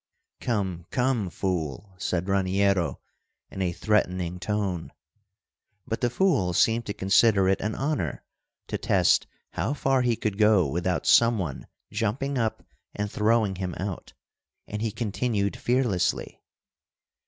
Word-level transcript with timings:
"Come, 0.39 0.87
come, 0.89 1.29
fool!" 1.29 1.93
said 1.99 2.27
Raniero 2.27 2.99
in 3.51 3.61
a 3.61 3.71
threatening 3.71 4.39
tone. 4.39 4.91
But 5.85 6.01
the 6.01 6.09
fool 6.09 6.53
seemed 6.53 6.87
to 6.87 6.93
consider 6.95 7.47
it 7.47 7.61
an 7.61 7.75
honor 7.75 8.23
to 8.65 8.79
test 8.79 9.27
how 9.51 9.75
far 9.75 10.01
he 10.01 10.15
could 10.15 10.39
go 10.39 10.65
without 10.65 11.05
some 11.05 11.37
one 11.37 11.67
jumping 11.91 12.39
up 12.39 12.63
and 12.95 13.11
throwing 13.11 13.57
him 13.57 13.75
out, 13.77 14.13
and 14.67 14.81
he 14.81 14.91
continued 14.91 15.55
fearlessly. 15.55 16.41